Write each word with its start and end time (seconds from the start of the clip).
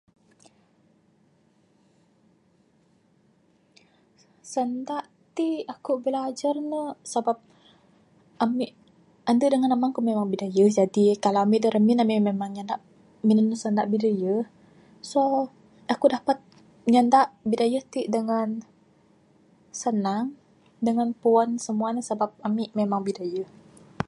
Sanda 4.51 4.97
ti 5.35 5.49
aku 5.73 5.91
bilajar 6.03 6.55
ne 6.71 6.81
sabab 7.11 7.37
ami, 8.45 8.67
ande 9.29 9.45
dengan 9.53 9.73
amang 9.75 9.93
ku 9.95 10.01
memang 10.09 10.27
bidayuh 10.33 10.69
jadi 10.79 11.05
kalau 11.23 11.39
ami 11.45 11.57
da 11.63 11.69
ramin 11.75 12.01
ami 12.01 12.15
memang 12.29 12.49
nyanda 12.55 12.75
minen 13.27 13.47
sanda 13.61 13.83
bidayuh. 13.93 14.41
So, 15.09 15.19
aku 15.93 16.05
dapet 16.15 16.37
nyanda 16.93 17.21
bidayuh 17.49 17.83
ti 17.93 18.01
dengan 18.15 18.47
sanang 19.81 20.27
dengan 20.87 21.09
puen 21.21 21.49
semua 21.65 21.89
ne 21.95 22.01
sebab 22.09 22.29
ami 22.47 22.63
memang 22.79 23.01
bidayuh. 23.09 23.47